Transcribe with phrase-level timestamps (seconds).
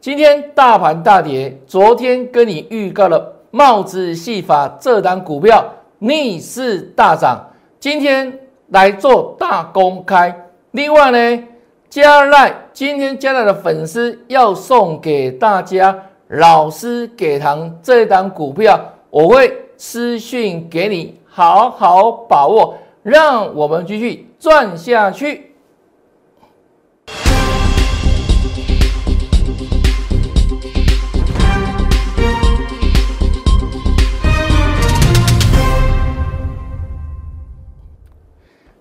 [0.00, 5.62] 今天大盘大跌，昨天跟你预告了帽子戏法这档股票
[5.98, 7.38] 逆势大涨，
[7.78, 10.34] 今天来做大公开。
[10.70, 11.44] 另外呢，
[11.90, 15.94] 加赖今天加赖的粉丝要送给大家
[16.28, 18.80] 老师给糖这一档股票，
[19.10, 25.49] 我会私讯给你，好好把握，让我们继续赚下去。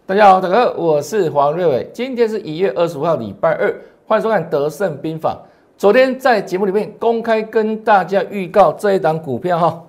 [0.09, 1.87] 大家好，大家好，我是黄瑞伟。
[1.93, 3.71] 今天是一月二十五号，礼拜二，
[4.07, 5.37] 欢迎收看《德胜兵法》。
[5.77, 9.83] 昨天在节目里面公开跟大家预告这一档股票哈，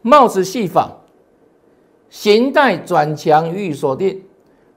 [0.00, 0.90] 帽子戏法，
[2.10, 4.20] 形态转强予以锁定。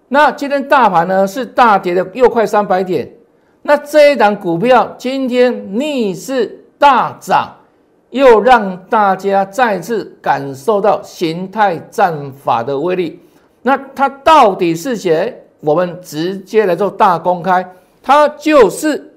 [0.07, 3.11] 那今天大盘呢是大跌的，又快三百点。
[3.63, 7.51] 那这一档股票今天逆势大涨，
[8.11, 13.19] 又让大家再次感受到形态战法的威力。
[13.67, 15.43] 那它到底是谁？
[15.61, 17.67] 我们直接来做大公开，
[18.03, 19.11] 它就是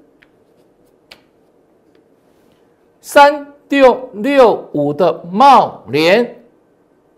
[3.02, 6.42] 三六六五的茂联，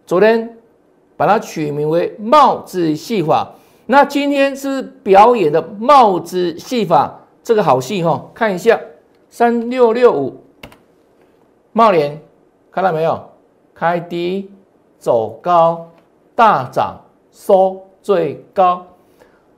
[0.05, 0.59] 昨天
[1.17, 3.53] 把它取名为帽子戏法。
[3.87, 8.81] 那今天是表演的帽子戏法，这个好戏哈，看一下
[9.29, 10.43] 三六六五
[11.73, 12.21] 茂联，
[12.73, 13.31] 看到没有？
[13.73, 14.51] 开低
[14.99, 15.91] 走高，
[16.35, 17.01] 大涨。
[17.31, 18.87] 收最高，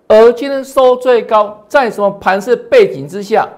[0.08, 3.48] 而今天收最高，在什么盘势背景之下，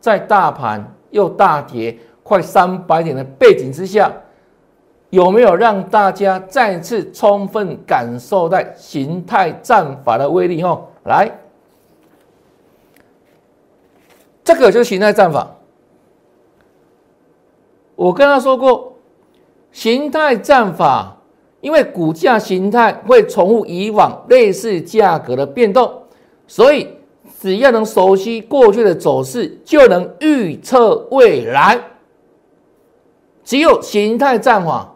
[0.00, 4.12] 在大盘又大跌快三百点的背景之下，
[5.10, 10.62] 有没有让大家再次充分感受到形态战法的威力？
[10.62, 11.30] 哦，来，
[14.42, 15.48] 这个就是形态战法。
[17.94, 18.94] 我跟他说过，
[19.70, 21.17] 形态战法。
[21.60, 26.02] 因为股价形态会重复以往类似价格的变动，
[26.46, 26.86] 所以
[27.40, 31.80] 只要能熟悉过去的走势，就能预测未来。
[33.42, 34.94] 只有形态战法，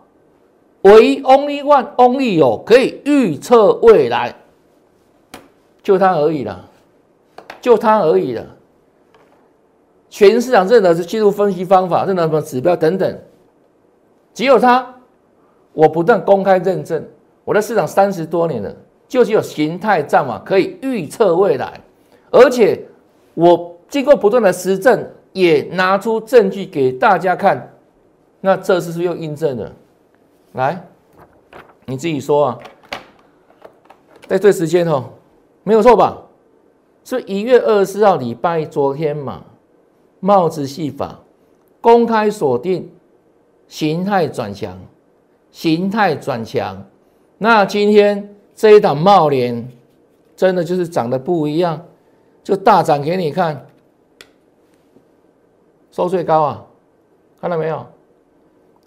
[0.83, 4.35] 唯 only one only 有可以预测未来，
[5.83, 6.69] 就它而已了，
[7.61, 8.47] 就它而已了。
[10.09, 13.19] 全市场认的技术分析方法，认的什么指标等等，
[14.33, 14.95] 只有它。
[15.73, 17.03] 我不断公开认证，
[17.45, 18.75] 我在市场三十多年了，
[19.09, 21.81] 就只有形态战法可以预测未来，
[22.31, 22.85] 而且
[23.35, 27.75] 我经过不断的实证，也拿出证据给大家看，
[28.41, 29.73] 那这次是又印证了。
[30.53, 30.85] 来，
[31.87, 32.59] 你自己说啊，
[34.27, 35.05] 在对时间哦，
[35.63, 36.19] 没有错吧？
[37.05, 39.43] 是一月二十四号礼拜昨天嘛，
[40.21, 41.19] 帽子戏法
[41.81, 42.89] 公开锁定
[43.67, 44.79] 形态转强。
[45.53, 46.83] 形态转强，
[47.39, 49.69] 那今天这一档茂联
[50.35, 51.81] 真的就是涨得不一样，
[52.43, 53.65] 就大涨给你看，
[55.91, 56.65] 收最高啊，
[57.41, 57.87] 看到没有？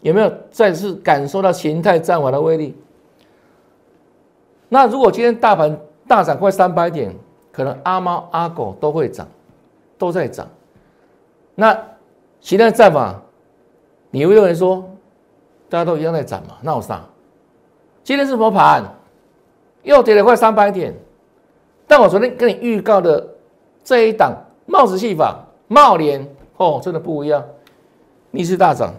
[0.01, 2.75] 有没有再次感受到形态战法的威力？
[4.67, 7.13] 那如果今天大盘大涨快三百点，
[7.51, 9.27] 可能阿猫阿狗都会涨，
[9.97, 10.47] 都在涨。
[11.53, 11.79] 那
[12.41, 13.21] 形态战法，
[14.09, 14.83] 你会认为说？
[15.69, 17.01] 大家都一样在涨嘛，那我啥？
[18.03, 18.83] 今天是什么盘？
[19.83, 20.93] 又跌了快三百点。
[21.87, 23.27] 但我昨天跟你预告的
[23.83, 24.33] 这一档
[24.65, 25.37] 帽子戏法
[25.67, 26.27] 茂联
[26.57, 27.43] 哦，真的不一样，
[28.31, 28.93] 逆势大涨。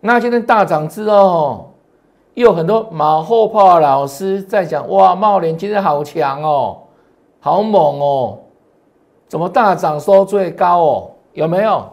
[0.00, 1.72] 那今天大涨之后，
[2.34, 6.82] 又有很多马后炮老师在讲：哇，茂联今天好强哦，
[7.40, 8.38] 好猛哦，
[9.28, 11.10] 怎么大涨收最高哦？
[11.32, 11.84] 有没有？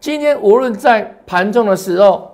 [0.00, 2.30] 今天无论在盘中的时候，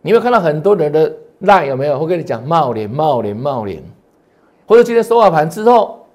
[0.00, 1.98] 你会看到很多人的赖有没有？
[1.98, 3.82] 会跟你讲冒脸、冒脸、冒脸，
[4.64, 6.06] 或者今天收好盘之后，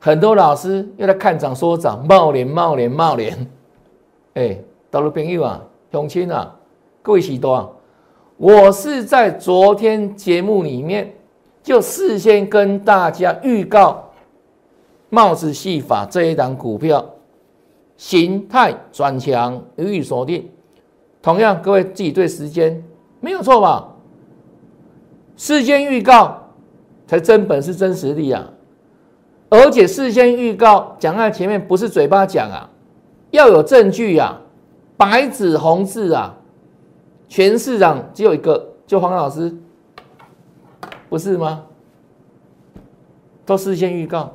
[0.00, 3.48] 很多老师又在看涨说涨，冒脸、冒脸、冒脸。
[4.34, 4.58] 哎，
[4.90, 5.62] 大陆朋友啊，
[5.92, 6.52] 乡亲啊，
[7.00, 7.68] 各位喜多啊，
[8.36, 11.14] 我是在昨天节目里面
[11.62, 14.10] 就事先跟大家预告
[15.10, 17.06] 帽子戏法这一档股票。
[17.98, 20.48] 形态转强予以锁定，
[21.20, 22.82] 同样各位自己对时间
[23.20, 23.96] 没有错吧？
[25.36, 26.48] 事先预告
[27.06, 28.50] 才真本事真实力啊！
[29.50, 32.70] 而且事先预告讲在前面不是嘴巴讲啊，
[33.30, 34.40] 要有证据啊，
[34.96, 36.36] 白纸红字啊！
[37.28, 39.54] 全市场只有一个，就黄老师，
[41.08, 41.64] 不是吗？
[43.44, 44.32] 都事先预告，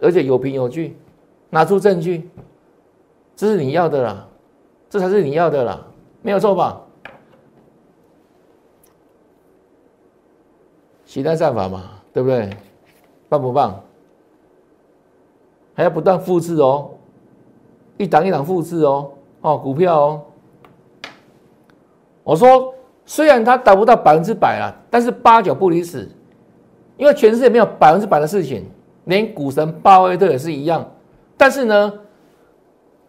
[0.00, 0.96] 而且有凭有据，
[1.50, 2.28] 拿出证据，
[3.36, 4.26] 这是你要的啦，
[4.88, 5.86] 这才是你要的啦，
[6.22, 6.80] 没有错吧？
[11.04, 12.50] 形态战法嘛，对不对？
[13.28, 13.80] 棒不棒？
[15.74, 16.90] 还要不断复制哦，
[17.96, 19.10] 一档一档复制哦，
[19.40, 20.22] 哦，股票哦。
[22.22, 22.72] 我说，
[23.04, 26.08] 虽然它达不到百分之百啊，但是八九不离十，
[26.96, 28.64] 因为全世界没有百分之百的事情，
[29.04, 30.88] 连股神巴菲特也是一样。
[31.36, 31.92] 但是呢，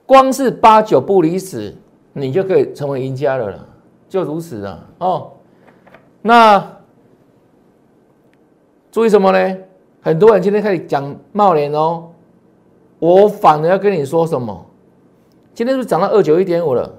[0.05, 1.75] 光是八九不离十，
[2.13, 3.67] 你就可以成为赢家了了，
[4.07, 5.31] 就如此啊，哦。
[6.21, 6.77] 那
[8.91, 9.57] 注意什么呢？
[10.01, 12.09] 很多人今天开始讲茂联哦。
[12.99, 14.65] 我反而要跟你说什么？
[15.53, 16.93] 今天是不是涨到二九一点五了？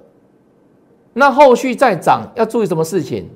[1.12, 3.30] 那后续再涨要注意什么事情？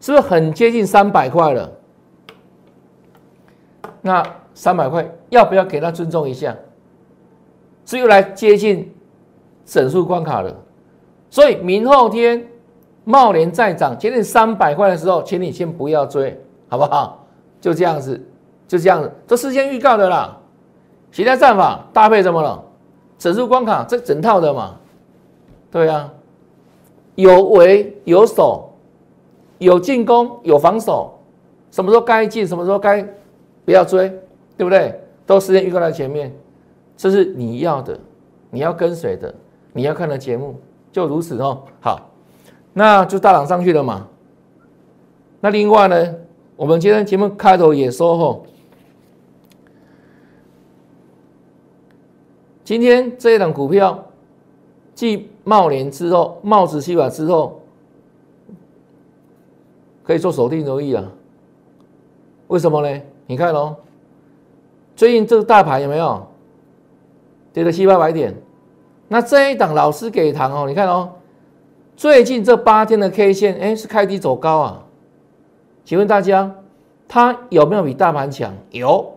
[0.00, 1.72] 是不是很接近三百块了？
[4.02, 4.22] 那
[4.54, 6.54] 三百块要不要给他尊重一下？
[7.86, 8.94] 是又来接近
[9.64, 10.54] 整数关卡了。
[11.30, 12.46] 所以明后天
[13.04, 16.38] 茂联再涨接近三百块的时候，请你先不要追，
[16.68, 17.24] 好不好？
[17.58, 18.20] 就这样子，
[18.68, 20.38] 就这样子，这事先预告的啦。
[21.10, 22.62] 其他战法搭配什么了？
[23.18, 24.76] 整数关卡这整套的嘛，
[25.70, 26.12] 对啊，
[27.14, 28.74] 有围有守，
[29.56, 31.18] 有进攻有防守，
[31.70, 33.02] 什么时候该进，什么时候该
[33.64, 34.08] 不要追，
[34.56, 35.00] 对不对？
[35.24, 36.30] 都时间预告在前面，
[36.96, 37.98] 这是你要的，
[38.50, 39.34] 你要跟随的，
[39.72, 40.58] 你要看的节目
[40.90, 41.62] 就如此哦。
[41.80, 42.10] 好，
[42.72, 44.08] 那就大涨上去了嘛。
[45.40, 46.14] 那另外呢，
[46.56, 48.46] 我们今天节目开头也说吼。
[52.64, 54.06] 今天这一档股票，
[54.94, 57.60] 继茂联之后，茂子吸管之后，
[60.02, 61.04] 可以做锁定交易啊？
[62.48, 63.02] 为什么呢？
[63.26, 63.76] 你看哦，
[64.96, 66.26] 最近这个大盘有没有
[67.56, 68.34] 跌了七八百点？
[69.08, 71.10] 那这一档老师给糖哦，你看哦，
[71.96, 74.84] 最近这八天的 K 线，哎，是开低走高啊？
[75.82, 76.54] 请问大家，
[77.08, 78.52] 它有没有比大盘强？
[78.72, 79.10] 有。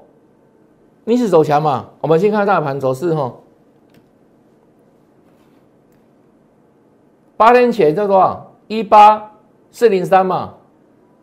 [1.03, 1.89] 逆势走强嘛？
[1.99, 3.35] 我们先看大盘走势哈。
[7.35, 8.53] 八天前这多少？
[8.67, 9.33] 一八
[9.69, 10.53] 四零三嘛，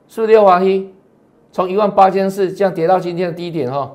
[0.07, 0.93] 是不是六华一？
[1.51, 3.91] 从一万八千四这样跌到今天的低点哈，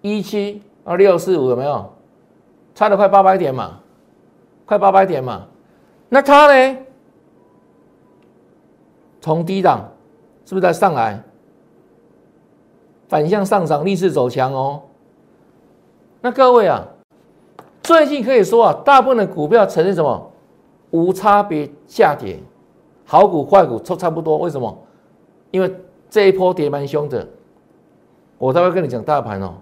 [0.00, 1.92] 一七二六四五有没有？
[2.74, 3.80] 差了快八百点嘛，
[4.66, 5.46] 快八百点嘛。
[6.08, 6.78] 那它呢？
[9.20, 9.88] 从低档
[10.44, 11.22] 是不是在上来？
[13.08, 14.82] 反向上涨，逆势走强哦。
[16.20, 16.84] 那各位啊，
[17.82, 20.30] 最近可以说啊，大部分的股票呈现什么
[20.90, 22.38] 无差别下跌，
[23.04, 24.38] 好股坏股都差不多。
[24.38, 24.76] 为什么？
[25.50, 25.72] 因为
[26.08, 27.26] 这一波跌蛮凶的。
[28.38, 29.54] 我待会跟你讲大盘哦，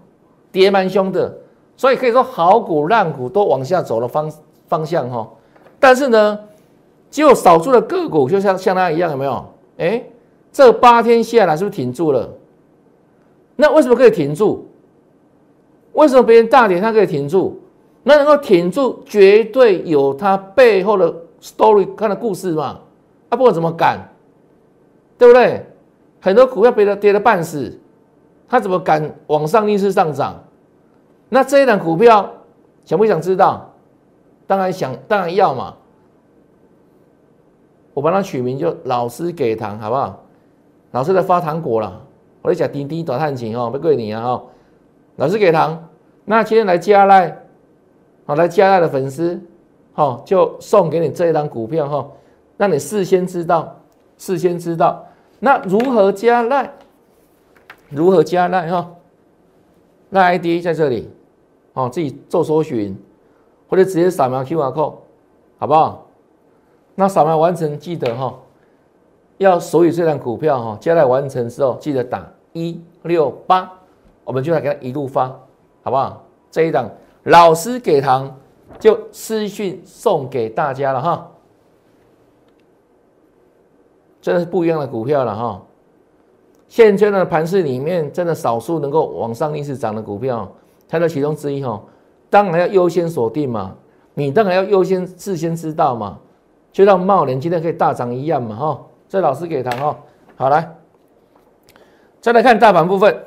[0.51, 1.37] 跌蛮凶的，
[1.81, 4.31] 所以可以说好股烂股都往下走的方
[4.67, 5.27] 方向哈。
[5.79, 6.39] 但是呢，
[7.09, 9.43] 只有少数的个股，就像像它一样，有没有？
[9.79, 10.03] 哎，
[10.51, 12.29] 这八天下来是不是挺住了？
[13.55, 14.67] 那为什么可以挺住？
[15.93, 17.59] 为什么别人大跌，它可以挺住？
[18.03, 21.11] 那能够挺住，绝对有它背后的
[21.41, 22.77] story 看的故事嘛？
[23.29, 24.07] 啊，不管怎么敢，
[25.17, 25.65] 对不对？
[26.19, 27.75] 很多股票被它跌得半死，
[28.47, 30.43] 它怎么敢往上逆势上涨？
[31.33, 32.29] 那这一档股票
[32.83, 33.69] 想不想知道？
[34.45, 35.73] 当然想，当然要嘛。
[37.93, 40.23] 我帮他取名就老师给糖，好不好？
[40.91, 42.01] 老师在发糖果了，
[42.41, 44.43] 我在讲滴滴短探情哦，不贵你啊哦。
[45.15, 45.87] 老师给糖，
[46.25, 47.45] 那今天来加赖，
[48.25, 49.39] 好来加赖的粉丝，
[49.93, 52.09] 好就送给你这一张股票哈，
[52.57, 53.79] 让你事先知道，
[54.17, 55.05] 事先知道。
[55.39, 56.73] 那如何加赖？
[57.87, 58.91] 如何加赖哈？
[60.09, 61.09] 那 ID 在这里，
[61.73, 62.97] 哦自己做搜寻，
[63.69, 64.95] 或者直接扫描 QR code，
[65.57, 66.07] 好不好？
[66.95, 68.37] 那扫描完成记得哈，
[69.37, 73.71] 要所有这张股票哈加赖完成之后，记得打一六八。
[74.23, 75.27] 我们就来给他一路发，
[75.81, 76.23] 好不好？
[76.51, 76.89] 这一档
[77.23, 78.33] 老师给糖，
[78.79, 81.27] 就私讯送给大家了哈。
[84.21, 85.61] 真的是不一样的股票了哈。
[86.67, 90.49] 现在的盘市里面，真的少数能够往上逆势涨的股票，
[90.91, 91.81] 它的其中之一哈。
[92.29, 93.75] 当然要优先锁定嘛，
[94.13, 96.19] 你当然要优先事先知道嘛，
[96.71, 98.81] 就让茂联今天可以大涨一样嘛哈。
[99.07, 99.97] 这老师给糖哈，
[100.35, 100.75] 好来，
[102.19, 103.23] 再来看大盘部分。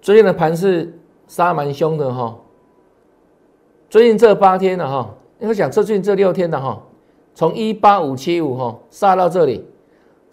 [0.00, 2.36] 最近的盘是杀蛮凶的哈，
[3.88, 6.82] 最近这八天了哈，应该讲这最近这六天了哈，
[7.34, 9.66] 从一八五七五哈杀到这里，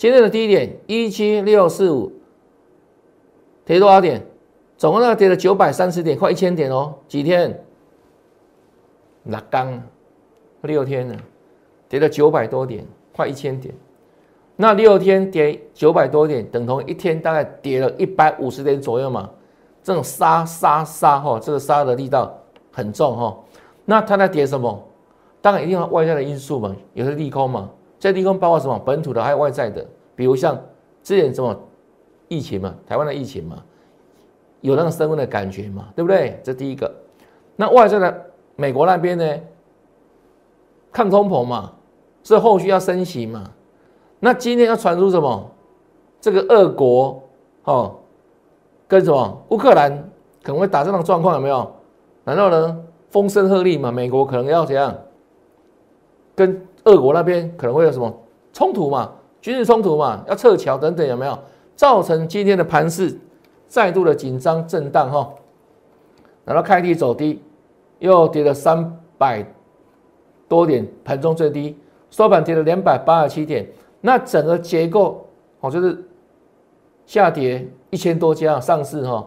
[0.02, 2.12] 今天的低点一七六四五，
[3.64, 4.26] 跌多少点？
[4.76, 6.96] 总共呢跌了九百三十点，快一千点哦。
[7.08, 7.64] 几天？
[9.26, 9.80] 六刚
[10.62, 11.16] 六天了，
[11.88, 13.72] 跌了九百多点，快一千点。
[14.56, 19.30] 那六天跌九百多点，等同一天大概跌了一百五十点左右嘛？
[19.84, 22.36] 这种杀杀杀哈，这个杀的力道
[22.72, 23.38] 很重哈。
[23.86, 24.84] 那它在跌什么？
[25.44, 27.70] 当然一定要外在的因素嘛，有些利空嘛。
[28.02, 28.82] 这利空包括什么？
[28.84, 30.60] 本土的还有外在的，比如像
[31.04, 31.56] 之前什么
[32.28, 33.64] 疫情嘛，台湾的疫情嘛，
[34.62, 36.42] 有那个升温的感觉嘛，对不对？
[36.44, 36.92] 这第一个。
[37.56, 39.40] 那外在的美国那边呢，
[40.92, 41.74] 抗通膨嘛，
[42.24, 43.44] 所以后续要升息嘛。
[44.20, 45.52] 那今天要传出什么？
[46.20, 47.22] 这个俄国
[47.66, 47.98] 哦，
[48.88, 49.96] 跟什么乌克兰
[50.42, 51.72] 可能会打这种状况有没有？
[52.24, 53.92] 难道呢风声鹤唳嘛？
[53.92, 54.92] 美国可能要怎样？
[56.42, 58.12] 跟俄国那边可能会有什么
[58.52, 59.12] 冲突嘛？
[59.42, 60.24] 军事冲突嘛？
[60.28, 61.38] 要撤侨等等有没有？
[61.76, 63.16] 造成今天的盘势
[63.68, 65.30] 再度的紧张震荡哈？
[66.44, 67.40] 然后开低走低，
[68.00, 69.46] 又跌了三百
[70.48, 71.78] 多点，盘中最低
[72.10, 73.68] 收盘跌了两百八十七点。
[74.02, 75.28] 那整个结构
[75.60, 76.04] 哦，就是
[77.06, 79.24] 下跌一千多家上市哈，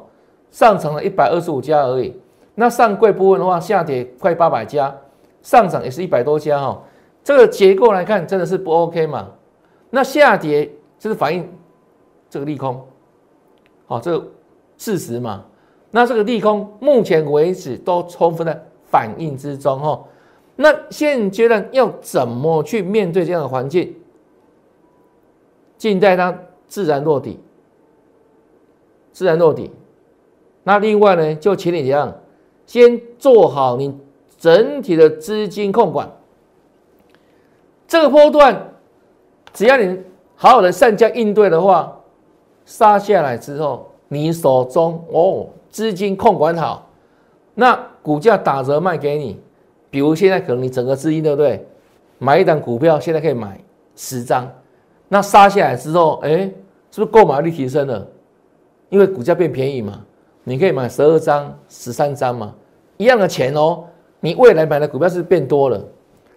[0.50, 2.20] 上涨了一百二十五家而已。
[2.56, 4.92] 那上柜部分的话，下跌快八百家，
[5.42, 6.82] 上涨也是一百多家哈。
[7.24, 9.32] 这个结构来看，真的是不 OK 嘛？
[9.90, 11.50] 那下跌就是反映
[12.28, 12.86] 这个利空，
[13.86, 14.30] 好，这个
[14.76, 15.44] 事实嘛。
[15.90, 20.04] 那这个利空目前为止都充分的反应之中哈。
[20.56, 23.94] 那现阶段要怎么去面对这样的环境？
[25.78, 27.40] 静待它自然落底，
[29.12, 29.70] 自然落底。
[30.62, 32.12] 那另外呢，就请你这样，
[32.66, 33.96] 先做好你
[34.36, 36.10] 整体的资金控管。
[37.94, 38.60] 这个波段，
[39.52, 39.96] 只要你
[40.34, 41.96] 好好的善加应对的话，
[42.66, 46.90] 杀下来之后，你手中哦资金控管好，
[47.54, 49.40] 那股价打折卖给你。
[49.90, 51.64] 比如现在可能你整个资金对不对？
[52.18, 53.60] 买一档股票现在可以买
[53.94, 54.50] 十张。
[55.06, 56.50] 那杀下来之后，哎，
[56.90, 58.04] 是不是购买力提升了？
[58.88, 60.04] 因为股价变便宜嘛，
[60.42, 62.52] 你可以买十二张、十三张嘛，
[62.96, 63.84] 一样的钱哦。
[64.18, 65.80] 你未来买的股票是变多了。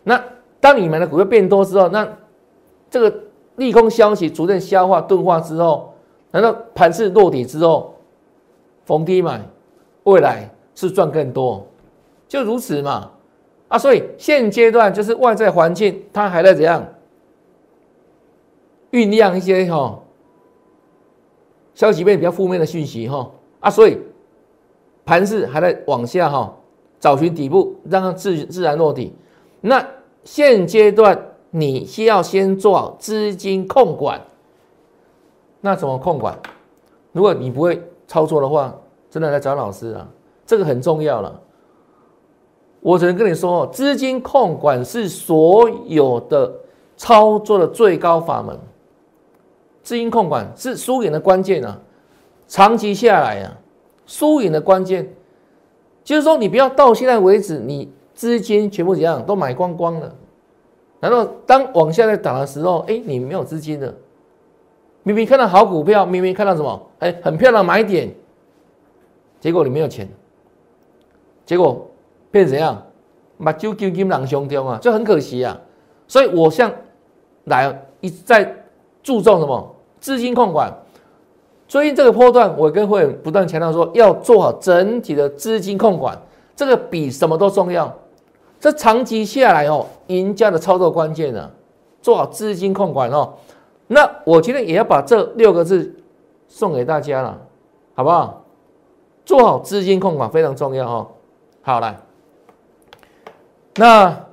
[0.03, 0.23] 那
[0.67, 2.05] 当你买的股票变多之后，那
[2.89, 3.21] 这个
[3.55, 5.93] 利空消息逐渐消化钝化之后，
[6.31, 7.95] 难道盘势落底之后
[8.83, 9.41] 逢低买，
[10.03, 11.65] 未来是赚更多？
[12.27, 13.09] 就如此嘛。
[13.69, 16.85] 啊，所以现阶段就是外在环境它还在怎样？
[18.91, 19.97] 酝酿一些哈
[21.73, 23.31] 消息面比较负面的讯息哈
[23.61, 23.97] 啊，所以
[25.05, 26.53] 盘势还在往下哈
[26.99, 29.13] 找寻底部，让它自自然落底。
[29.61, 29.81] 那
[30.27, 31.17] 现阶段
[31.51, 34.19] 你需要先做好资金控管。
[35.61, 36.37] 那怎么控管？
[37.13, 38.75] 如果你不会操作的话，
[39.09, 40.05] 真的来找老师啊，
[40.45, 41.41] 这个很重要了。
[42.81, 46.53] 我只能跟你说，资金控管是所有的
[46.97, 48.59] 操作的最高法门。
[49.81, 51.79] 资金控管是输赢的关键啊！
[52.49, 53.55] 长期下来啊，
[54.05, 55.09] 输赢的关键
[56.03, 60.11] 就是说，你不要到现在为止，你资金全部怎样都买光光了。
[60.99, 63.93] 然后当往下在打的时候，哎，你没有资金了？
[65.03, 68.11] 明明看到好股票，明明看到什么，哎，很漂亮买点，
[69.39, 70.09] 结果你没有钱，
[71.45, 71.87] 结果
[72.31, 72.81] 变怎样？
[73.37, 75.55] 把酒金金狼兄弟啊，就很可惜啊！
[76.07, 76.71] 所以我向
[77.43, 78.51] 来一再
[79.03, 79.75] 注重什么？
[79.99, 80.73] 资金控管，
[81.67, 86.19] 最近这个波段，我跟会员不断强调说，要做好整体的资金控管，
[86.55, 87.95] 这个比什么都重要。
[88.59, 91.51] 这长期下来哦，赢家的操作关键呢，
[92.01, 93.33] 做好资金控管哦。
[93.87, 95.95] 那我今天也要把这六个字
[96.47, 97.39] 送给大家了，
[97.95, 98.43] 好不好？
[99.25, 101.07] 做好资金控管非常重要哦。
[101.61, 102.01] 好了，
[103.75, 104.25] 那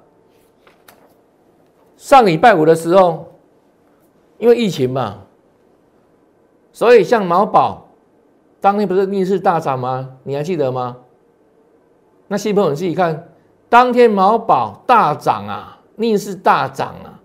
[1.97, 3.26] 上礼拜五的时候，
[4.38, 5.19] 因为疫情嘛。
[6.73, 7.87] 所以像毛宝
[8.61, 10.16] 当天不是逆势大涨吗？
[10.25, 10.97] 你还记得吗？
[12.26, 13.28] 那新朋友自己看，
[13.75, 17.19] 当天毛宝大涨啊，逆势大涨啊，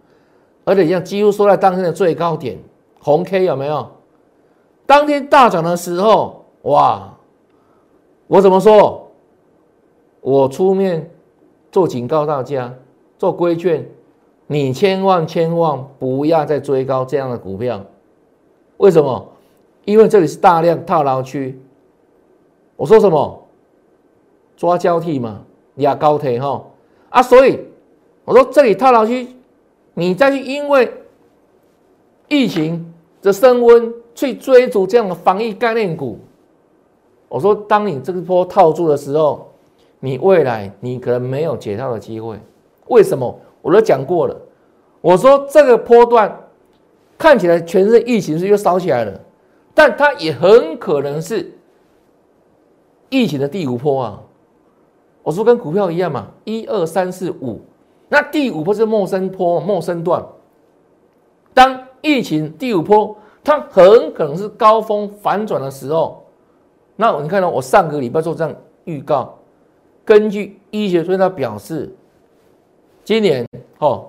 [0.63, 2.58] 而且像几乎说在当天的最高点，
[3.00, 3.88] 红 K 有没有？
[4.88, 7.13] 当天大涨的时候，哇！
[8.25, 9.12] 我怎么说？
[10.22, 11.12] 我出面
[11.72, 12.74] 做警告大家，
[13.20, 13.88] 做规劝，
[14.48, 17.79] 你千万千万不要再追高这样的股票，
[18.77, 19.24] 为什么？
[19.86, 21.62] 因为这里是大量套牢区，
[22.75, 23.39] 我说什么？
[24.58, 25.41] 抓交替嘛，
[25.79, 26.63] 压高铁哈
[27.09, 27.21] 啊！
[27.21, 27.59] 所以
[28.24, 29.27] 我说这里套牢区，
[29.93, 30.93] 你再去因为
[32.27, 36.19] 疫情的升温去追逐这样的防疫概念股。
[37.27, 39.51] 我说，当你这个波套住的时候，
[40.00, 42.39] 你未来你可能没有解套的机会。
[42.88, 43.39] 为什么？
[43.62, 44.36] 我都讲过了。
[45.01, 46.39] 我说这个波段
[47.17, 49.19] 看起来全是疫情是又烧起来了，
[49.74, 51.51] 但它也很可能是
[53.09, 54.21] 疫情的第五波啊。
[55.24, 57.62] 我说跟股票一样嘛，一二三四五，
[58.08, 60.26] 那第五波是陌生坡、陌生段。
[61.54, 66.24] 当疫情第五波，它很可能是高峰反转的时候。
[66.96, 69.38] 那你看到我上个礼拜做这样预告，
[70.04, 71.94] 根据医学专家表示，
[73.04, 73.46] 今年
[73.80, 74.08] 哦，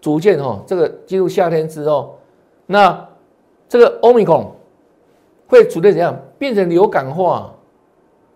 [0.00, 2.18] 逐渐哦，这个进入夏天之后，
[2.66, 3.08] 那
[3.68, 4.52] 这个欧米孔
[5.48, 7.52] 会逐渐怎样变成流感化，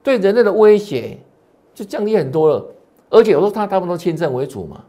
[0.02, 1.18] 对人类的威胁
[1.74, 2.64] 就降低很多了。
[3.10, 4.80] 而且我说它大部分都轻症为主嘛，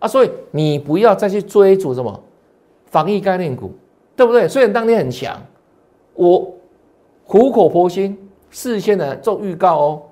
[0.00, 2.20] 啊，所以你不要再去追逐什么
[2.86, 3.70] 防疫概念股，
[4.16, 4.48] 对不对？
[4.48, 5.40] 虽然当天很强，
[6.14, 6.52] 我
[7.26, 8.18] 苦口婆心。
[8.54, 10.02] 事先的做预告哦，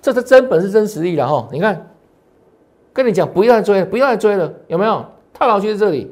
[0.00, 1.46] 这是真本事、真实力了哈！
[1.52, 1.90] 你看，
[2.90, 5.04] 跟你讲，不要再追，不要再追了，有没有？
[5.34, 6.10] 套牢区在这里，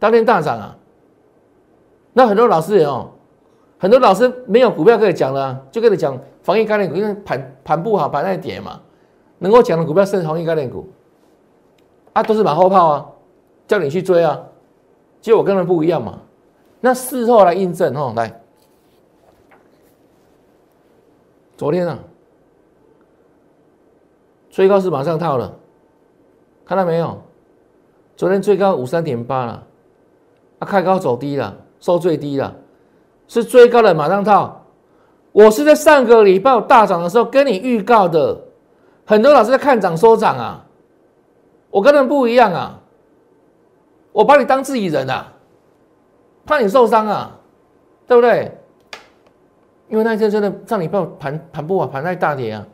[0.00, 0.76] 当天大涨啊！
[2.12, 3.08] 那很多老师也哦，
[3.78, 8.80] 很多老师没有股票可以讲了，就跟你讲防疫概念股，因为盘盘不好，盘在跌嘛，
[9.38, 10.88] 能够讲的股票是防疫概念股，
[12.12, 13.06] 啊，都是马后炮啊，
[13.68, 14.40] 叫你去追啊，
[15.20, 16.20] 结果跟人不一样嘛。
[16.80, 18.40] 那事后来印证哦，来。
[21.56, 21.98] 昨天啊，
[24.50, 25.54] 最高是马上套了，
[26.64, 27.18] 看到没有？
[28.16, 29.66] 昨天最高五三点八了，
[30.60, 32.54] 啊，开高走低了，收最低了，
[33.28, 34.62] 是最高的马上套。
[35.32, 38.40] 我是在上个礼拜大涨的时候跟你预告的，
[39.04, 40.64] 很多老师在看涨收涨啊，
[41.70, 42.80] 我跟他们不一样啊，
[44.12, 45.32] 我把你当自己人啊，
[46.46, 47.38] 怕你受伤啊，
[48.06, 48.50] 对不对？
[49.88, 52.66] 因为那天真的上礼拜盘盘不好，盘在大跌啊，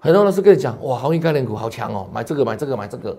[0.00, 3.16] 很多人是跟你讲哇，航运概念股好强哦，买这个买这个买这个。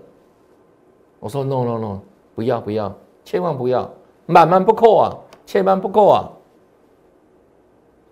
[1.18, 2.00] 我说 no no no，
[2.34, 3.90] 不要不要，千万不要，
[4.26, 6.30] 满满不扣啊，千万不够啊。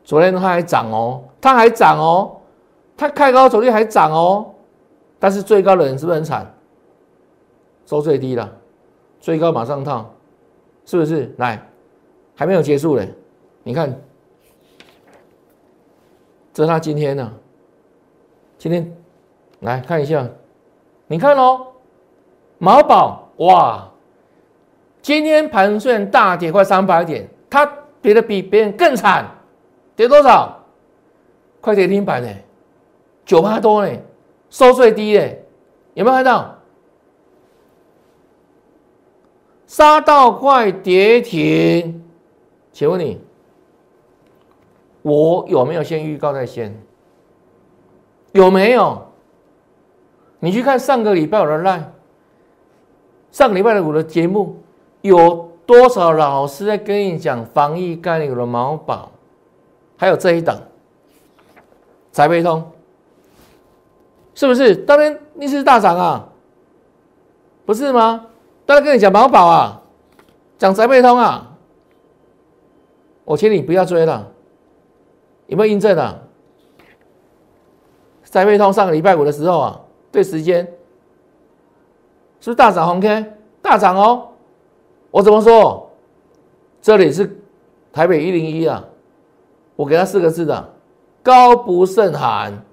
[0.05, 2.41] 昨天它还涨哦，它还涨哦，
[2.97, 4.55] 它开高走低还涨哦，
[5.19, 6.53] 但是最高的人是不是很惨？
[7.87, 8.51] 收最低了，
[9.21, 10.09] 最高马上套，
[10.85, 11.35] 是不是？
[11.39, 11.61] 来，
[12.35, 13.13] 还没有结束嘞，
[13.63, 14.01] 你看。
[16.53, 17.33] 这是他今天呢，
[18.59, 18.93] 今天
[19.61, 20.29] 来看一下，
[21.07, 21.69] 你看哦，
[22.59, 23.89] 毛宝哇，
[25.03, 27.65] 今天盘虽然大跌快三百点，它
[28.03, 29.27] 跌的比别人更惨，
[29.97, 30.57] 跌多少？
[31.61, 32.29] 快跌停板呢，
[33.25, 33.93] 九八多呢，
[34.49, 35.29] 收最低呢，
[35.95, 36.57] 有没有看到？
[39.67, 42.03] 杀到快跌停，
[42.73, 43.21] 请问你？
[45.03, 46.75] 我有没有先预告在先？
[48.33, 49.07] 有没有？
[50.41, 51.85] 你去看上个礼拜我的 line，
[53.31, 54.60] 上个礼拜的我的节目，
[55.03, 59.13] 有多少老师在跟你讲防疫概念股的毛宝？
[59.97, 60.59] 还有这一档，
[62.11, 62.71] 财配通，
[64.35, 64.75] 是不是？
[64.75, 66.29] 当天逆势大涨啊，
[67.67, 68.27] 不是吗？
[68.65, 69.83] 当然跟你讲毛宝啊，
[70.57, 71.55] 讲财配通啊，
[73.25, 74.27] 我请你不要追了。
[75.47, 76.17] 有没有印证啊？
[78.25, 79.81] 在汇通上个礼拜五的时候啊，
[80.13, 80.65] 对时间
[82.41, 84.30] 是不是大涨红 K 大涨哦？
[85.11, 85.91] 我怎么说？
[86.83, 87.39] 这里是
[87.93, 88.85] 台北一零一啊，
[89.77, 90.73] 我给他四个字的
[91.23, 92.65] 高不胜寒，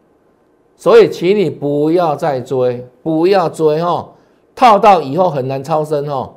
[0.76, 4.10] 所以请你不要再追，不要追哦，
[4.56, 6.36] 套到以后很难超生哦。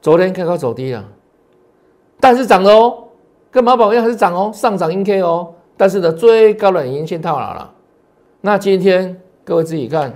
[0.00, 1.04] 昨天开高走低了，
[2.18, 2.98] 但是涨了哦。
[3.52, 7.70] 跟马宝一样还是涨哦，上涨阴 K 哦，但是呢，最高的已经先套牢了。
[8.40, 10.10] 那今天各位自己看，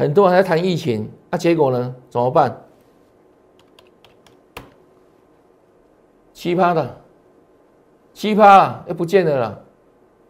[0.00, 2.58] 很多人在谈疫情，那结果呢怎么办？
[6.32, 6.96] 奇葩的，
[8.14, 9.62] 奇葩又不见得了，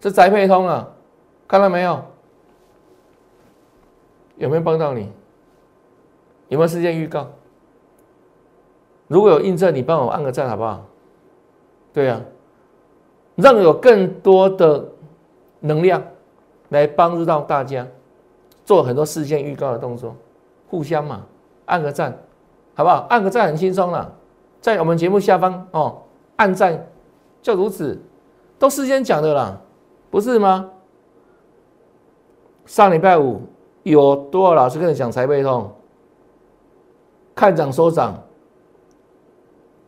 [0.00, 0.88] 这宅配通啊，
[1.46, 2.02] 看到没有？
[4.38, 5.08] 有没有帮到你？
[6.48, 7.28] 有没有事件预告？
[9.06, 10.84] 如果有印证，你帮我按个赞好不好？
[11.92, 12.20] 对呀，
[13.36, 14.84] 让有更多的
[15.60, 16.02] 能量
[16.70, 17.86] 来帮助到大家，
[18.70, 20.14] 做很多事件预告的动作，
[20.68, 21.26] 互相嘛，
[21.66, 22.16] 按个赞，
[22.72, 23.04] 好不好？
[23.10, 24.14] 按个赞很轻松了，
[24.60, 26.02] 在我们节目下方哦，
[26.36, 26.86] 按赞
[27.42, 28.00] 就如此，
[28.60, 29.60] 都事先讲的啦，
[30.08, 30.70] 不是吗？
[32.64, 33.42] 上礼拜五
[33.82, 35.72] 有多少老师跟你讲财背痛？
[37.34, 38.22] 看涨收涨，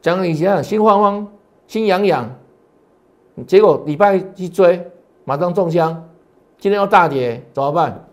[0.01, 1.29] 讲以前心慌慌、
[1.69, 2.29] 心痒痒，
[3.47, 4.91] 结果礼拜一追，
[5.23, 6.05] 马上中枪，
[6.59, 8.09] 今天要大跌，怎么办？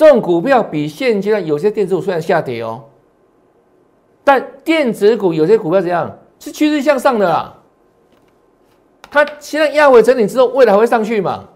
[0.00, 2.82] 这种股票比现阶段有些电子股虽然下跌哦，
[4.24, 7.54] 但电子股有些股票怎样是趋势向上的啦。
[9.10, 11.46] 它现在压尾整理之后，未来还会上去嘛？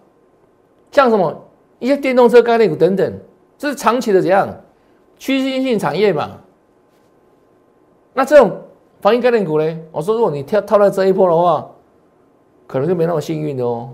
[0.92, 1.35] 像什么
[1.78, 3.18] 一些电动车概念股等等，
[3.57, 4.46] 这是长期的怎样
[5.18, 6.33] 趋势性产业嘛？
[8.12, 8.54] 那这种
[9.00, 9.78] 防疫概念股呢？
[9.90, 11.66] 我说如果你跳套在这一波的话，
[12.66, 13.88] 可能就没那么幸运的哦，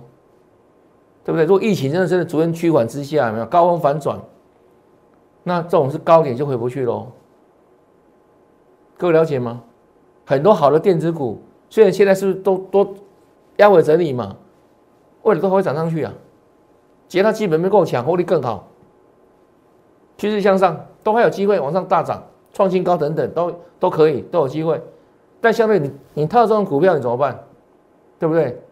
[1.22, 1.44] 对不对？
[1.44, 4.20] 如果疫情真的真的逐渐趋缓之下，有没有高峰反转？
[5.42, 7.08] 那这种是高点就回不去喽，
[8.98, 9.62] 各位了解吗？
[10.26, 12.94] 很多好的电子股，虽然现在是都都
[13.56, 14.36] 压尾整理嘛，
[15.22, 16.12] 未来都会涨上去啊。
[17.08, 18.68] 只要它基本面够强，获利更好，
[20.16, 22.22] 趋势向上，都还有机会往上大涨、
[22.52, 24.80] 创新高等等，都都可以都有机会。
[25.40, 27.36] 但相对你你套这种股票，你怎么办？
[28.18, 28.62] 对不对？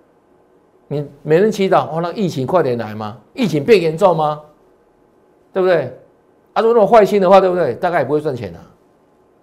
[0.86, 3.18] 你每人祈祷，哦，那疫情快点来吗？
[3.34, 4.40] 疫情变严重吗？
[5.52, 5.98] 对不对？
[6.58, 7.72] 他如果那么坏心的话，对不对？
[7.76, 8.58] 大概也不会赚钱啊。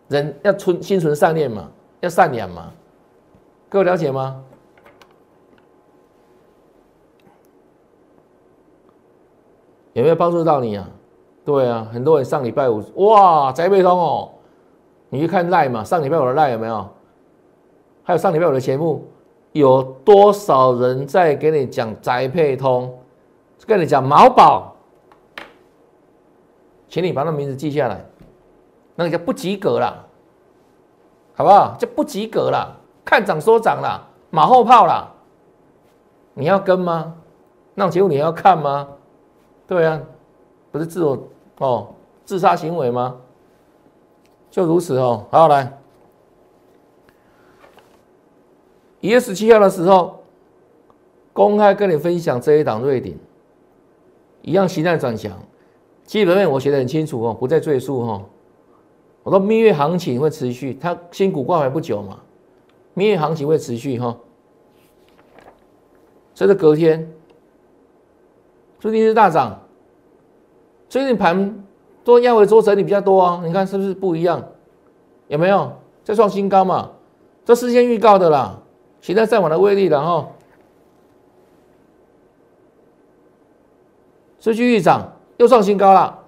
[0.09, 2.69] 人要存心存善念嘛，要善良嘛。
[3.69, 4.43] 各位了解吗？
[9.93, 10.89] 有没有帮助到你啊？
[11.45, 14.29] 对啊，很多人上礼拜五哇宅配通哦，
[15.07, 16.85] 你去看赖嘛，上礼拜五的赖有没有？
[18.03, 19.07] 还有上礼拜五的节目，
[19.53, 22.93] 有多少人在给你讲宅配通？
[23.65, 24.74] 跟你讲毛宝。
[26.95, 28.05] 请你把那名字记下来，
[28.95, 30.07] 那个叫不及格了，
[31.33, 31.75] 好不好？
[31.77, 35.11] 叫不及格了，看涨说涨了，马后炮了。
[36.35, 37.13] 你要跟吗？
[37.73, 38.87] 那节目你要看吗？
[39.67, 39.99] 对啊，
[40.71, 41.21] 不是自我
[41.57, 43.17] 哦，自杀行为吗？
[44.49, 45.25] 就如此哦。
[45.29, 45.77] 好，来，
[49.01, 50.23] 一月十七号的时候，
[51.33, 53.19] 公开跟你分享这一档瑞鼎，
[54.43, 55.37] 一样形态转强。
[56.05, 58.23] 基本面我写的很清楚哦，不再赘述哈。
[59.23, 62.19] 我说蜜月行情会持续，它新股挂牌不久嘛，
[62.93, 64.15] 蜜月行情会持续哈。
[66.35, 67.11] 这是隔天，
[68.79, 69.59] 最近是大涨，
[70.87, 71.65] 最近盘
[72.03, 74.43] 做压回做整理比较多啊，你看是不是不一样？
[75.27, 76.91] 有没有再创新高嘛？
[77.43, 78.61] 这事先预告的啦，
[79.01, 80.27] 现在再往的威力了哈，
[84.39, 85.13] 持续涨。
[85.37, 86.23] 又创新高了，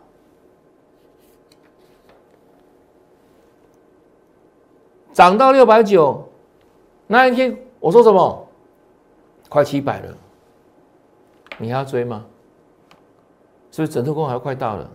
[5.14, 6.28] 涨到六百九，
[7.08, 8.48] 那一天我说什么？
[9.50, 10.14] 快七百了，
[11.58, 12.26] 你还要追吗？
[13.72, 14.90] 是不是整头工还要快到了？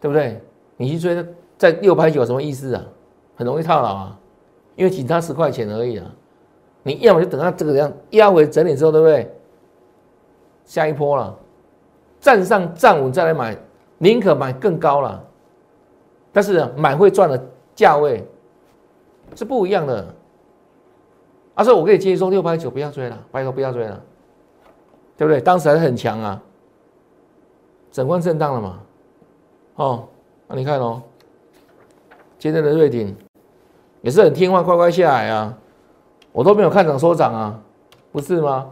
[0.00, 0.40] 对不对？
[0.78, 1.26] 你去追
[1.58, 2.82] 在六百九什么意思啊？
[3.36, 4.18] 很容易套牢啊，
[4.76, 6.10] 因为仅差十块钱而已啊。
[6.82, 9.30] 你要么就等它这个样压回整理之后，对不对？
[10.64, 11.38] 下一波了。
[12.22, 13.54] 站上站稳再来买，
[13.98, 15.22] 宁可买更高了，
[16.32, 18.24] 但是买会赚的价位
[19.34, 20.06] 是不一样的。
[21.54, 24.00] 阿说我可以建议说六百九不要追了，拜托不要追了，
[25.16, 25.40] 对不对？
[25.40, 26.40] 当时还是很强啊，
[27.90, 28.78] 整关震荡了嘛。
[29.74, 30.08] 哦，
[30.46, 31.02] 那你看哦，
[32.38, 33.14] 今天的瑞鼎
[34.00, 35.58] 也是很听话，乖乖下来啊，
[36.30, 37.60] 我都没有看涨说涨啊，
[38.12, 38.70] 不是吗？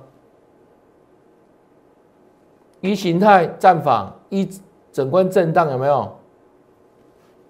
[2.80, 4.48] 一形态战法，一
[4.92, 6.10] 整关震荡有没有？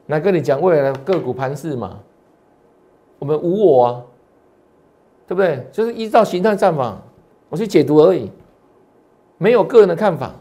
[0.06, 1.96] 来跟你讲未来的个股盘势嘛？
[3.20, 4.02] 我们无我啊，
[5.28, 5.64] 对不对？
[5.70, 6.96] 就是依照形态战法，
[7.48, 8.28] 我去解读而已，
[9.38, 10.32] 没有个人的看法，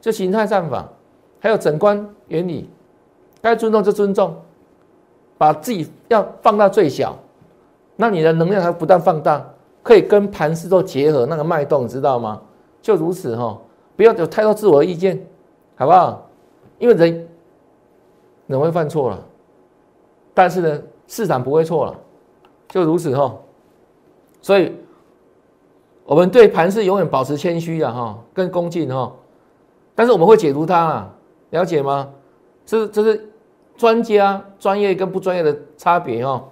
[0.00, 0.86] 就形态战法，
[1.40, 2.68] 还有整关原理，
[3.40, 4.36] 该尊重就尊重，
[5.38, 7.16] 把自己要放到最小，
[7.96, 9.42] 那你的能量还不断放大，
[9.82, 12.42] 可以跟盘势做结合，那个脉动知道吗？
[12.82, 13.58] 就如此哈。
[13.96, 15.18] 不要有太多自我意见，
[15.74, 16.28] 好不好？
[16.78, 17.28] 因为人
[18.46, 19.26] 人会犯错了，
[20.34, 21.98] 但是呢，市场不会错了，
[22.68, 23.34] 就如此哈。
[24.42, 24.72] 所以，
[26.04, 29.10] 我们对盘是永远保持谦虚的哈，跟恭敬哈。
[29.94, 31.14] 但是我们会解读它啊，
[31.50, 32.12] 了解吗？
[32.66, 33.32] 这这是
[33.76, 36.44] 专家专业跟不专业的差别哈。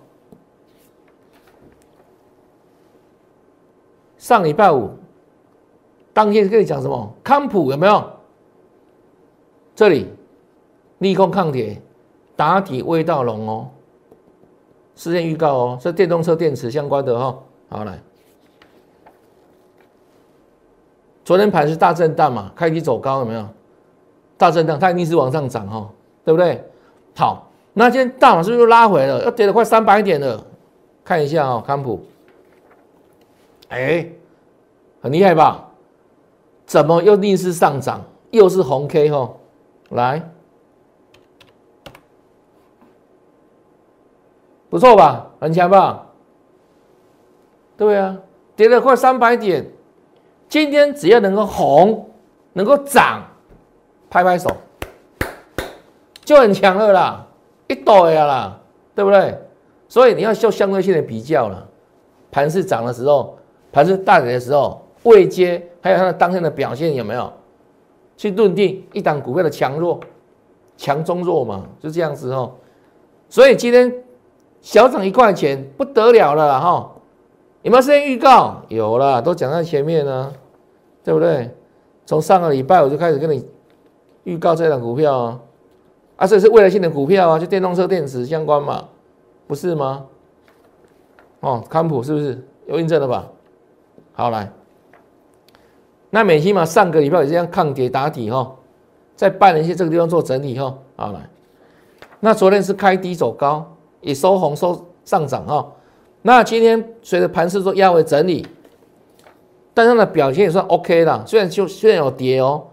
[4.17, 4.91] 上礼拜五。
[6.15, 7.13] 当天跟你讲什么？
[7.23, 8.03] 康普有没有？
[9.75, 10.09] 这里
[10.99, 11.79] 利空抗跌，
[12.35, 13.69] 打底味道浓哦。
[14.95, 17.39] 事先预告哦，是电动车电池相关的哈。
[17.69, 17.99] 好来，
[21.25, 23.47] 昨天盘是大震荡嘛，开低走高有没有？
[24.39, 25.91] 大震荡，它一定是往上涨哈。
[26.25, 26.65] 对不对？
[27.15, 29.25] 好，那今天大盘是不是又拉回了？
[29.25, 30.43] 要跌了快三百点了，
[31.05, 32.03] 看一下哦，康普，
[33.69, 34.09] 哎，
[35.03, 35.69] 很厉害吧？
[36.67, 38.03] 怎么又逆势上涨？
[38.31, 39.37] 又是红 K 哦，
[39.91, 40.29] 来，
[44.69, 45.31] 不错吧？
[45.41, 46.07] 很强吧？
[47.77, 48.17] 对啊，
[48.57, 49.71] 跌了快三百点，
[50.49, 52.09] 今天只要能够红，
[52.53, 53.23] 能够涨，
[54.11, 54.51] 拍拍手。
[56.25, 57.27] 就很强了啦，
[57.69, 58.61] 一抖呀啦，
[58.95, 59.39] 对不对？
[59.89, 61.69] 所以你要做相对性的比较了。
[62.33, 63.39] 盘市涨的时候，
[63.71, 67.33] 盘市大跌的时候，未接还有它的当天的表现有没有？
[68.17, 69.99] 去论定一档股票的强弱、
[70.77, 72.53] 强中弱嘛，就这样子哦。
[73.29, 73.93] 所以今天
[74.61, 76.93] 小涨一块钱不得了了哈。
[77.63, 78.63] 有没有事先预告？
[78.69, 80.33] 有了，都讲在前面呢，
[81.03, 81.51] 对不对？
[82.07, 83.45] 从上个礼拜我就开始跟你
[84.25, 85.41] 预告这档股票啊。
[86.17, 88.89] 啊，这是未来性的股票啊，就电动车电池相关嘛，
[89.47, 90.07] 不是吗？
[91.41, 93.27] 哦，康普是不是有印证了吧？
[94.13, 94.53] 好来，
[96.15, 98.55] 那美西嘛，上个礼拜也这样抗跌打底哈，
[99.17, 101.21] 在半年线这个地方做整理哈，好了，
[102.21, 103.69] 那昨天是开低走高，
[104.01, 105.73] 也收红收上涨哈，
[106.23, 108.47] 那今天随着盘势做压尾整理，
[109.75, 112.65] 但它的表现也算 OK 啦，虽然就虽然有跌哦，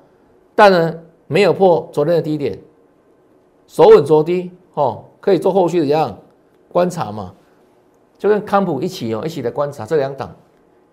[0.53, 0.93] 但呢
[1.25, 2.59] 没有破昨天的低点。
[3.65, 6.15] 手稳着低，哦，可以做后续的这样
[6.71, 7.33] 观察嘛，
[8.19, 10.31] 就跟康普一起哦，一起来观察这两档，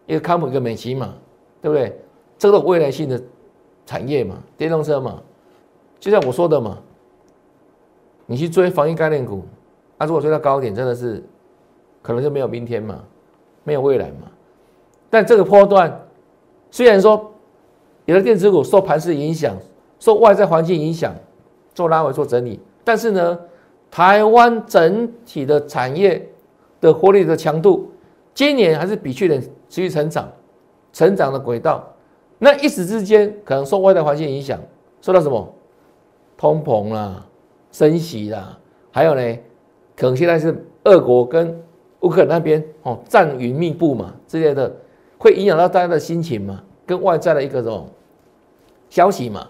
[0.07, 1.13] 一个康普，一个美琪嘛，
[1.61, 2.01] 对不对？
[2.39, 3.21] 这个未来性的
[3.85, 5.21] 产业嘛，电动车嘛，
[5.99, 6.79] 就像我说的嘛，
[8.27, 9.43] 你去追防疫概念股，
[9.97, 11.23] 啊，如果追到高点，真的是
[12.01, 13.03] 可能就没有明天嘛，
[13.65, 14.31] 没有未来嘛。
[15.11, 16.01] 但这个波段
[16.71, 17.33] 虽然说
[18.05, 19.57] 有的电子股受盘势影响，
[19.99, 21.13] 受外在环境影响，
[21.75, 22.61] 做拉回做整理。
[22.85, 23.39] 但是呢，
[23.91, 26.31] 台湾整体的产业
[26.81, 27.91] 的活力的强度，
[28.33, 29.51] 今年还是比去年持
[29.83, 30.31] 续成长，
[30.93, 31.85] 成长的轨道。
[32.39, 34.59] 那一时之间可能受外在环境影响，
[35.01, 35.55] 受到什么
[36.37, 37.27] 通膨啦、
[37.71, 38.59] 升息啦，
[38.91, 39.39] 还有呢，
[39.97, 41.61] 可能现在是俄国跟
[42.01, 44.73] 乌克兰那边哦战云密布嘛之类的，
[45.19, 47.89] 会影响到大家的心情嘛，跟外在的一个这种
[48.89, 49.47] 消息嘛。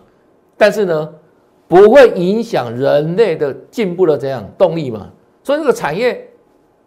[0.57, 1.15] 但是呢。
[1.71, 5.13] 不会影响人类的进步的这样动力嘛？
[5.43, 6.27] 所以这个产业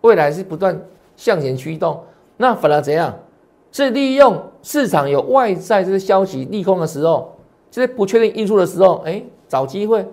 [0.01, 0.75] 未来是不断
[1.15, 2.03] 向前驱动。
[2.35, 3.15] 那反而怎样？
[3.71, 7.35] 是利用市场有外在这些消息利空的时候，
[7.69, 10.05] 这些不确定因素的时候，哎，找机会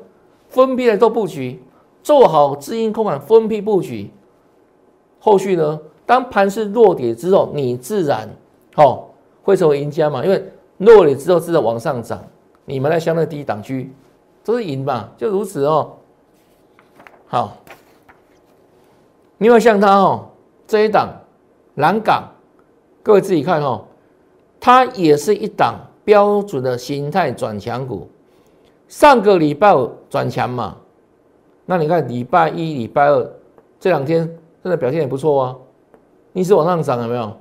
[0.48, 1.62] 分批来做布局，
[2.02, 4.10] 做好资金控管，分批布局。
[5.18, 8.28] 后续呢，当盘势落跌之后，你自然
[8.76, 9.06] 哦
[9.42, 10.24] 会成为赢家嘛？
[10.24, 10.42] 因为
[10.78, 12.22] 落跌之后自然往上涨，
[12.64, 13.92] 你们在相对低档区。
[14.44, 15.92] 都是赢嘛，就如此哦。
[17.26, 17.58] 好，
[19.36, 20.24] 另外像它哦，
[20.66, 21.10] 这一档
[21.74, 22.24] 蓝港，
[23.08, 23.86] 各位自己看哦，
[24.60, 28.06] 它也是一档标准的形态转强股。
[28.86, 29.74] 上个礼拜
[30.10, 30.76] 转强嘛，
[31.64, 33.32] 那你看礼拜一、礼拜二
[33.80, 34.28] 这两天
[34.62, 35.56] 真的表现也不错啊，
[36.34, 37.34] 逆势往上涨有没有？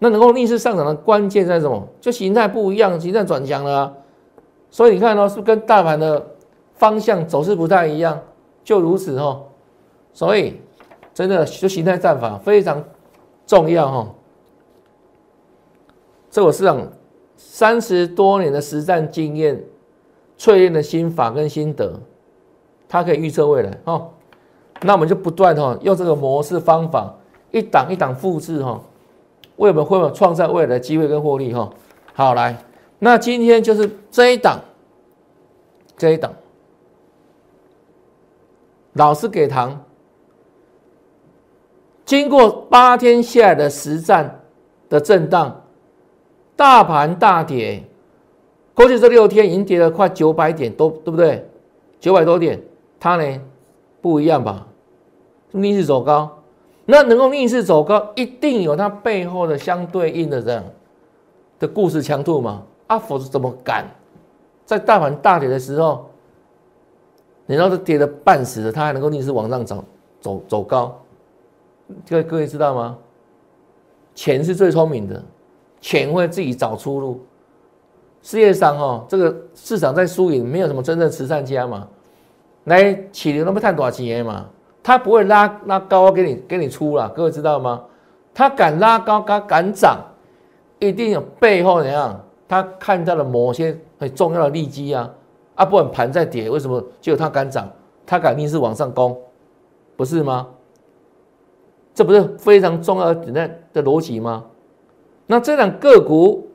[0.00, 1.82] 那能够逆势上涨的关键在什么？
[1.98, 3.90] 就形态不一样，形态转强了。
[4.70, 6.22] 所以你看哦，是不是跟大盘的
[6.74, 8.20] 方向走势不太一样？
[8.62, 9.44] 就如此哦。
[10.12, 10.60] 所以
[11.14, 12.84] 真的就形态战法非常
[13.46, 14.14] 重要哈。
[16.34, 16.84] 这我市场
[17.36, 19.62] 三十多年的实战经验
[20.36, 22.00] 淬炼的心法跟心得，
[22.88, 24.10] 它可以预测未来哦。
[24.82, 27.14] 那我们就不断哈用这个模式方法
[27.52, 28.82] 一档一档复制哈，
[29.58, 31.70] 为我们会有创造未来的机会跟获利哈。
[32.14, 32.56] 好来。
[32.98, 34.58] 那今天就是这一档，
[35.96, 36.32] 这一档，
[38.94, 39.84] 老师给糖。
[42.04, 44.40] 经过八天下来的实战
[44.88, 45.63] 的震荡，
[46.56, 47.82] 大盘大跌，
[48.74, 51.48] 过去这六天已经跌了快九百点，都对不对？
[51.98, 52.60] 九百多点，
[53.00, 53.40] 它呢
[54.00, 54.66] 不一样吧？
[55.52, 56.42] 逆势走高，
[56.84, 60.62] 那能够逆势走高，一定有它背后的相对应的这样
[61.58, 62.62] 的故事强度嘛？
[62.88, 63.86] 阿佛是怎么敢
[64.66, 66.10] 在大盘大跌的时候，
[67.46, 69.84] 你要是跌的半死的，他还能够逆势往上走
[70.20, 71.00] 走走高？
[72.08, 72.98] 各位各位知道吗？
[74.14, 75.22] 钱是最聪明的，
[75.84, 77.20] 钱会自己找出路。
[78.22, 81.86] 世界上哈，这个市场在输赢，没有什么真正慈善家嘛，
[82.64, 84.46] 来起流那么赚多少钱嘛？
[84.82, 87.84] 他不会拉拉高给你给你出了，各位知道吗？
[88.32, 90.00] 他敢拉高，敢敢涨，
[90.78, 92.18] 一定有背后怎样？
[92.48, 95.10] 他看到了某些很重要的利基啊，
[95.54, 97.70] 啊，不管盘在跌，为什么只有它敢涨？
[98.06, 99.14] 他肯定是往上攻，
[99.96, 100.48] 不是吗？
[101.94, 104.46] 这不是非常重要的的逻辑吗？
[105.26, 106.48] 那这两个股，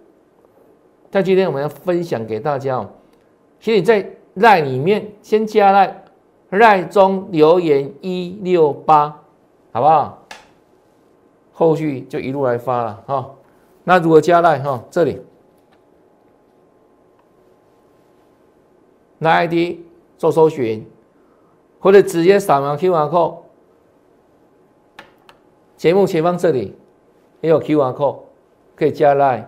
[1.09, 2.89] 在今天我们要分享给大家哦，
[3.59, 6.03] 请你在赖里面先加赖
[6.49, 9.09] 赖中留言一六八，
[9.71, 10.25] 好不好？
[11.51, 13.35] 后续就一路来发了哈。
[13.83, 15.21] 那如果加赖哈，这里
[19.17, 19.79] 拿 ID
[20.17, 20.87] 做搜寻，
[21.79, 23.37] 或者直接扫描 QR code。
[25.75, 26.77] 节目前方这里
[27.41, 28.19] 也有 QR code，
[28.79, 29.43] 可以加 Line，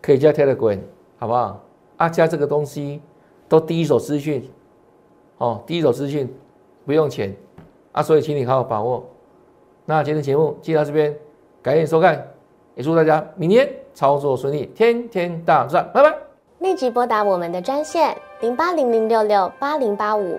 [0.00, 0.78] 可以加 Telegram，
[1.18, 1.60] 好不好？
[1.96, 3.02] 啊，加这个东西
[3.48, 4.48] 都第一手资讯，
[5.38, 6.32] 哦，第一手资讯
[6.86, 7.34] 不用钱
[7.90, 9.04] 啊，所以请你好好把握。
[9.84, 11.12] 那今天节目就到这边，
[11.60, 12.24] 感谢收看，
[12.76, 16.16] 也祝大家明天操作顺利，天天大赚，拜拜。
[16.60, 20.38] 立即拨打我们的专线零八零零六六八零八五。